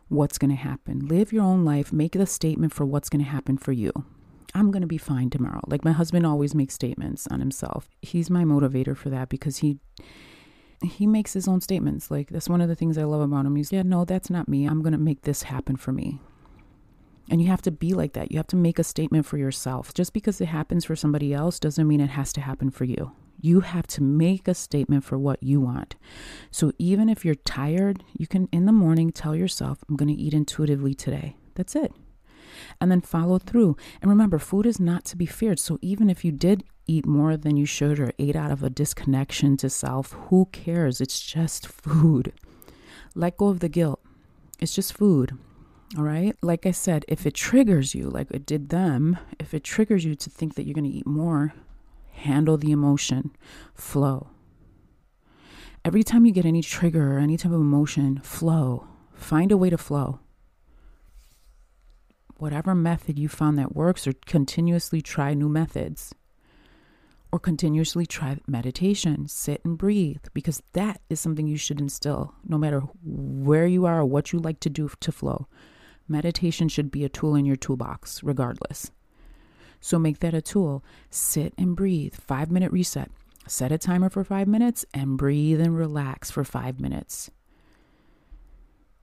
what's 0.08 0.38
going 0.38 0.50
to 0.50 0.56
happen. 0.56 1.06
Live 1.06 1.32
your 1.32 1.42
own 1.42 1.64
life. 1.64 1.92
Make 1.92 2.12
the 2.12 2.26
statement 2.26 2.72
for 2.72 2.84
what's 2.84 3.08
going 3.08 3.24
to 3.24 3.30
happen 3.30 3.58
for 3.58 3.72
you. 3.72 3.92
I'm 4.54 4.70
going 4.70 4.82
to 4.82 4.88
be 4.88 4.98
fine 4.98 5.30
tomorrow. 5.30 5.60
Like 5.66 5.84
my 5.84 5.92
husband 5.92 6.26
always 6.26 6.54
makes 6.54 6.74
statements 6.74 7.26
on 7.28 7.40
himself. 7.40 7.88
He's 8.02 8.30
my 8.30 8.44
motivator 8.44 8.96
for 8.96 9.08
that 9.10 9.28
because 9.28 9.58
he 9.58 9.78
he 10.82 11.06
makes 11.06 11.32
his 11.32 11.46
own 11.46 11.60
statements. 11.60 12.10
Like 12.10 12.30
that's 12.30 12.48
one 12.48 12.60
of 12.60 12.68
the 12.68 12.74
things 12.74 12.96
I 12.96 13.04
love 13.04 13.20
about 13.20 13.46
him. 13.46 13.56
He's 13.56 13.72
yeah, 13.72 13.82
no, 13.82 14.04
that's 14.04 14.30
not 14.30 14.48
me. 14.48 14.66
I'm 14.66 14.82
to 14.82 14.98
make 14.98 15.22
this 15.22 15.44
happen 15.44 15.76
for 15.76 15.92
me. 15.92 16.20
And 17.30 17.40
you 17.40 17.48
have 17.48 17.62
to 17.62 17.70
be 17.70 17.94
like 17.94 18.14
that. 18.14 18.32
You 18.32 18.38
have 18.38 18.48
to 18.48 18.56
make 18.56 18.78
a 18.78 18.84
statement 18.84 19.24
for 19.24 19.38
yourself. 19.38 19.94
Just 19.94 20.12
because 20.12 20.40
it 20.40 20.46
happens 20.46 20.84
for 20.84 20.96
somebody 20.96 21.32
else 21.32 21.60
doesn't 21.60 21.86
mean 21.86 22.00
it 22.00 22.10
has 22.10 22.32
to 22.32 22.40
happen 22.40 22.70
for 22.70 22.84
you. 22.84 23.12
You 23.40 23.60
have 23.60 23.86
to 23.88 24.02
make 24.02 24.48
a 24.48 24.54
statement 24.54 25.04
for 25.04 25.16
what 25.16 25.42
you 25.42 25.60
want. 25.60 25.94
So 26.50 26.72
even 26.78 27.08
if 27.08 27.24
you're 27.24 27.36
tired, 27.36 28.02
you 28.18 28.26
can 28.26 28.48
in 28.52 28.66
the 28.66 28.72
morning 28.72 29.12
tell 29.12 29.36
yourself, 29.36 29.78
I'm 29.88 29.96
going 29.96 30.14
to 30.14 30.20
eat 30.20 30.34
intuitively 30.34 30.92
today. 30.92 31.36
That's 31.54 31.76
it. 31.76 31.92
And 32.80 32.90
then 32.90 33.00
follow 33.00 33.38
through. 33.38 33.76
And 34.00 34.10
remember, 34.10 34.38
food 34.38 34.66
is 34.66 34.80
not 34.80 35.04
to 35.06 35.16
be 35.16 35.26
feared. 35.26 35.58
So 35.58 35.78
even 35.80 36.10
if 36.10 36.24
you 36.24 36.32
did 36.32 36.64
eat 36.86 37.06
more 37.06 37.36
than 37.36 37.56
you 37.56 37.66
should 37.66 38.00
or 38.00 38.12
ate 38.18 38.36
out 38.36 38.50
of 38.50 38.62
a 38.62 38.70
disconnection 38.70 39.56
to 39.58 39.70
self, 39.70 40.12
who 40.12 40.48
cares? 40.52 41.00
It's 41.00 41.20
just 41.20 41.66
food. 41.66 42.32
Let 43.14 43.36
go 43.36 43.48
of 43.48 43.60
the 43.60 43.68
guilt. 43.68 44.00
It's 44.58 44.74
just 44.74 44.92
food. 44.92 45.36
All 45.96 46.04
right. 46.04 46.36
Like 46.42 46.66
I 46.66 46.70
said, 46.70 47.04
if 47.08 47.26
it 47.26 47.34
triggers 47.34 47.94
you, 47.94 48.08
like 48.08 48.30
it 48.30 48.46
did 48.46 48.68
them, 48.68 49.18
if 49.38 49.54
it 49.54 49.64
triggers 49.64 50.04
you 50.04 50.14
to 50.14 50.30
think 50.30 50.54
that 50.54 50.64
you're 50.64 50.74
going 50.74 50.90
to 50.90 50.96
eat 50.96 51.06
more, 51.06 51.54
handle 52.12 52.56
the 52.56 52.70
emotion, 52.70 53.34
flow. 53.74 54.28
Every 55.84 56.02
time 56.02 56.26
you 56.26 56.32
get 56.32 56.44
any 56.44 56.62
trigger 56.62 57.16
or 57.16 57.18
any 57.18 57.36
type 57.36 57.52
of 57.52 57.60
emotion, 57.60 58.20
flow. 58.22 58.86
Find 59.14 59.50
a 59.50 59.56
way 59.56 59.70
to 59.70 59.78
flow. 59.78 60.20
Whatever 62.40 62.74
method 62.74 63.18
you 63.18 63.28
found 63.28 63.58
that 63.58 63.76
works, 63.76 64.06
or 64.06 64.14
continuously 64.24 65.02
try 65.02 65.34
new 65.34 65.50
methods, 65.50 66.14
or 67.30 67.38
continuously 67.38 68.06
try 68.06 68.38
meditation, 68.46 69.28
sit 69.28 69.60
and 69.62 69.76
breathe, 69.76 70.24
because 70.32 70.62
that 70.72 71.02
is 71.10 71.20
something 71.20 71.46
you 71.46 71.58
should 71.58 71.82
instill 71.82 72.34
no 72.42 72.56
matter 72.56 72.80
where 73.04 73.66
you 73.66 73.84
are 73.84 74.00
or 74.00 74.06
what 74.06 74.32
you 74.32 74.38
like 74.38 74.58
to 74.60 74.70
do 74.70 74.90
to 75.00 75.12
flow. 75.12 75.48
Meditation 76.08 76.70
should 76.70 76.90
be 76.90 77.04
a 77.04 77.10
tool 77.10 77.34
in 77.34 77.44
your 77.44 77.56
toolbox, 77.56 78.22
regardless. 78.22 78.90
So 79.82 79.98
make 79.98 80.20
that 80.20 80.32
a 80.32 80.40
tool. 80.40 80.82
Sit 81.10 81.52
and 81.58 81.76
breathe. 81.76 82.14
Five 82.14 82.50
minute 82.50 82.72
reset. 82.72 83.10
Set 83.48 83.70
a 83.70 83.76
timer 83.76 84.08
for 84.08 84.24
five 84.24 84.48
minutes 84.48 84.86
and 84.94 85.18
breathe 85.18 85.60
and 85.60 85.76
relax 85.76 86.30
for 86.30 86.42
five 86.42 86.80
minutes. 86.80 87.30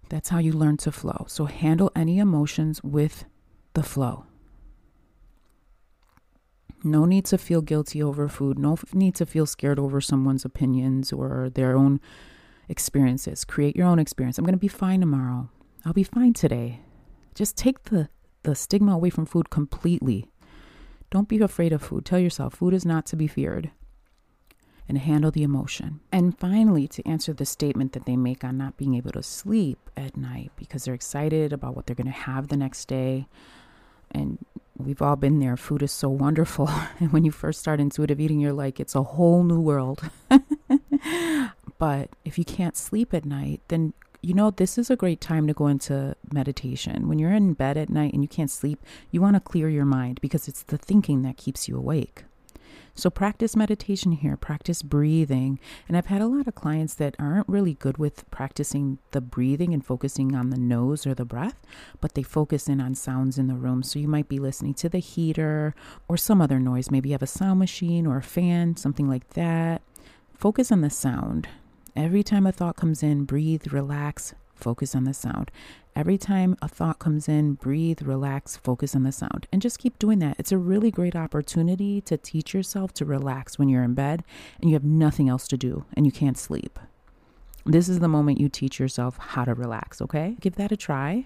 That's 0.10 0.30
how 0.30 0.40
you 0.40 0.54
learn 0.54 0.78
to 0.78 0.92
flow. 0.92 1.26
So 1.28 1.46
handle 1.46 1.92
any 1.96 2.20
emotions 2.20 2.84
with 2.84 3.26
the 3.74 3.84
flow. 3.84 4.26
No 6.84 7.06
need 7.06 7.26
to 7.26 7.38
feel 7.38 7.62
guilty 7.62 8.02
over 8.02 8.28
food. 8.28 8.58
No 8.60 8.78
need 8.94 9.16
to 9.16 9.26
feel 9.26 9.46
scared 9.46 9.80
over 9.80 10.00
someone's 10.00 10.46
opinions 10.46 11.12
or 11.12 11.50
their 11.50 11.76
own 11.76 12.00
experiences. 12.70 13.44
Create 13.44 13.76
your 13.76 13.88
own 13.88 14.00
experience. 14.00 14.38
I'm 14.38 14.46
going 14.46 14.54
to 14.54 14.60
be 14.60 14.68
fine 14.68 15.00
tomorrow. 15.00 15.50
I'll 15.86 15.94
be 15.94 16.04
fine 16.04 16.34
today. 16.34 16.82
Just 17.36 17.58
take 17.58 17.84
the, 17.86 18.10
the 18.44 18.56
stigma 18.56 18.94
away 18.94 19.10
from 19.10 19.26
food 19.26 19.50
completely. 19.50 20.30
Don't 21.10 21.28
be 21.28 21.40
afraid 21.40 21.74
of 21.74 21.82
food. 21.82 22.06
Tell 22.06 22.20
yourself 22.20 22.56
food 22.56 22.74
is 22.74 22.86
not 22.86 23.06
to 23.08 23.16
be 23.16 23.28
feared 23.28 23.72
and 24.88 24.98
handle 24.98 25.32
the 25.32 25.44
emotion. 25.44 26.00
And 26.12 26.38
finally, 26.38 26.88
to 26.90 27.08
answer 27.08 27.34
the 27.34 27.46
statement 27.46 27.94
that 27.94 28.06
they 28.06 28.16
make 28.16 28.44
on 28.44 28.58
not 28.58 28.78
being 28.78 28.96
able 28.96 29.12
to 29.12 29.24
sleep 29.24 29.90
at 29.98 30.16
night 30.16 30.52
because 30.56 30.86
they're 30.86 30.94
excited 30.94 31.52
about 31.52 31.76
what 31.76 31.86
they're 31.86 31.96
going 31.96 32.08
to 32.08 32.12
have 32.12 32.48
the 32.48 32.58
next 32.58 32.88
day. 32.88 33.28
And 34.12 34.46
we've 34.78 35.02
all 35.02 35.18
been 35.18 35.40
there. 35.40 35.58
Food 35.58 35.84
is 35.84 35.92
so 35.92 36.10
wonderful. 36.10 36.70
And 37.00 37.12
when 37.12 37.26
you 37.26 37.32
first 37.32 37.60
start 37.60 37.80
intuitive 37.80 38.20
eating, 38.20 38.40
you're 38.40 38.54
like, 38.54 38.80
it's 38.80 38.96
a 38.96 39.04
whole 39.04 39.44
new 39.44 39.60
world. 39.60 40.10
but 41.78 42.10
if 42.24 42.38
you 42.38 42.46
can't 42.46 42.78
sleep 42.78 43.14
at 43.14 43.26
night, 43.26 43.62
then 43.68 43.94
you 44.22 44.34
know, 44.34 44.52
this 44.52 44.78
is 44.78 44.90
a 44.90 44.96
great 44.96 45.22
time 45.22 45.48
to 45.48 45.54
go 45.54 45.68
into 45.68 46.16
meditation. 46.34 47.08
When 47.08 47.20
you're 47.20 47.32
in 47.32 47.54
bed 47.54 47.78
at 47.78 47.90
night 47.90 48.14
and 48.14 48.24
you 48.24 48.28
can't 48.28 48.50
sleep, 48.50 48.84
you 49.12 49.22
want 49.22 49.36
to 49.36 49.40
clear 49.40 49.70
your 49.70 49.86
mind 49.86 50.20
because 50.22 50.48
it's 50.48 50.64
the 50.64 50.78
thinking 50.78 51.22
that 51.22 51.38
keeps 51.38 51.68
you 51.68 51.78
awake. 51.78 52.26
So 52.98 53.12
practice 53.12 53.56
meditation 53.56 54.12
here, 54.14 54.36
practice 54.36 54.82
breathing. 54.82 55.60
And 55.88 55.96
I've 55.96 56.08
had 56.08 56.20
a 56.20 56.26
lot 56.26 56.48
of 56.48 56.56
clients 56.56 56.96
that 56.96 57.16
aren't 57.20 57.48
really 57.48 57.76
good 57.76 58.00
with 58.00 58.30
practicing 58.32 58.98
the 59.12 59.22
breathing 59.22 59.72
and 59.72 59.86
focusing 59.86 60.34
on 60.34 60.50
the 60.50 60.58
nose 60.58 61.06
or 61.06 61.14
the 61.14 61.24
breath, 61.24 61.62
but 62.02 62.16
they 62.16 62.24
focus 62.24 62.68
in 62.68 62.82
on 62.82 62.96
sounds 62.96 63.38
in 63.38 63.46
the 63.46 63.54
room. 63.54 63.84
So 63.84 64.00
you 64.00 64.08
might 64.08 64.28
be 64.28 64.40
listening 64.40 64.74
to 64.76 64.90
the 64.90 64.98
heater 64.98 65.76
or 66.08 66.18
some 66.18 66.42
other 66.42 66.60
noise. 66.60 66.90
Maybe 66.90 67.10
you 67.10 67.14
have 67.14 67.22
a 67.22 67.28
sound 67.28 67.60
machine 67.60 68.08
or 68.08 68.18
a 68.18 68.24
fan, 68.24 68.78
something 68.78 69.08
like 69.08 69.30
that. 69.36 69.84
Focus 70.36 70.72
on 70.72 70.82
the 70.82 70.90
sound. 70.90 71.48
Every 71.96 72.24
time 72.24 72.48
a 72.48 72.52
thought 72.52 72.78
comes 72.78 73.04
in, 73.04 73.26
breathe, 73.26 73.72
relax, 73.72 74.34
focus 74.58 74.96
on 74.96 75.04
the 75.04 75.14
sound. 75.14 75.52
Every 75.96 76.18
time 76.18 76.56
a 76.62 76.68
thought 76.68 77.00
comes 77.00 77.28
in, 77.28 77.54
breathe, 77.54 78.02
relax, 78.02 78.58
focus 78.58 78.96
on 78.96 79.04
the 79.04 79.12
sound, 79.12 79.48
and 79.52 79.62
just 79.62 79.80
keep 79.80 79.98
doing 79.98 80.20
that. 80.20 80.36
It's 80.38 80.52
a 80.52 80.58
really 80.58 80.92
great 80.92 81.16
opportunity 81.16 82.02
to 82.02 82.18
teach 82.18 82.54
yourself 82.54 82.94
to 82.96 83.06
relax 83.06 83.58
when 83.58 83.70
you're 83.70 83.84
in 83.84 83.94
bed 83.94 84.24
and 84.62 84.70
you 84.70 84.76
have 84.76 84.84
nothing 84.84 85.30
else 85.30 85.48
to 85.48 85.58
do 85.58 85.86
and 85.96 86.06
you 86.06 86.12
can't 86.12 86.38
sleep. 86.38 86.80
This 87.66 87.90
is 87.90 88.00
the 88.00 88.08
moment 88.08 88.40
you 88.40 88.48
teach 88.48 88.80
yourself 88.80 89.18
how 89.18 89.44
to 89.44 89.54
relax, 89.54 90.02
okay? 90.02 90.38
Give 90.40 90.56
that 90.56 90.72
a 90.72 90.78
try. 90.78 91.26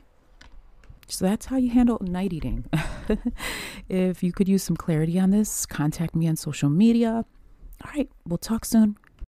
So 1.08 1.26
that's 1.26 1.48
how 1.48 1.58
you 1.58 1.70
handle 1.70 1.98
night 2.02 2.32
eating. 2.32 2.66
if 3.90 4.24
you 4.24 4.32
could 4.32 4.48
use 4.48 4.64
some 4.64 4.78
clarity 4.78 5.20
on 5.20 5.32
this, 5.32 5.66
contact 5.66 6.16
me 6.16 6.28
on 6.28 6.38
social 6.38 6.70
media. 6.70 7.26
All 7.84 7.92
right, 7.94 8.10
we'll 8.26 8.38
talk 8.38 8.64
soon. 8.64 8.98